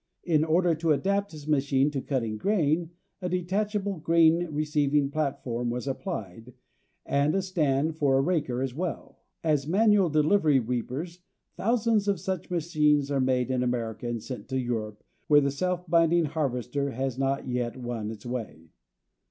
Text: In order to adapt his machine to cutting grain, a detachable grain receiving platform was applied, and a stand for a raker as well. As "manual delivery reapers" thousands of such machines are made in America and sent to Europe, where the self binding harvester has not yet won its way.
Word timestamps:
In 0.23 0.43
order 0.43 0.73
to 0.73 0.93
adapt 0.93 1.31
his 1.31 1.47
machine 1.47 1.91
to 1.91 2.01
cutting 2.01 2.35
grain, 2.39 2.89
a 3.21 3.29
detachable 3.29 3.99
grain 3.99 4.47
receiving 4.49 5.11
platform 5.11 5.69
was 5.69 5.87
applied, 5.87 6.53
and 7.05 7.35
a 7.35 7.41
stand 7.43 7.97
for 7.99 8.17
a 8.17 8.21
raker 8.21 8.63
as 8.63 8.73
well. 8.73 9.19
As 9.43 9.67
"manual 9.67 10.09
delivery 10.09 10.59
reapers" 10.59 11.19
thousands 11.55 12.07
of 12.07 12.19
such 12.19 12.49
machines 12.49 13.11
are 13.11 13.21
made 13.21 13.51
in 13.51 13.61
America 13.61 14.07
and 14.07 14.23
sent 14.23 14.47
to 14.49 14.57
Europe, 14.59 15.03
where 15.27 15.39
the 15.41 15.51
self 15.51 15.87
binding 15.87 16.25
harvester 16.25 16.89
has 16.89 17.19
not 17.19 17.47
yet 17.47 17.77
won 17.77 18.09
its 18.09 18.25
way. 18.25 18.71